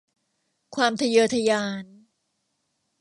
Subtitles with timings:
[0.75, 1.85] ความทะเยอทะยาน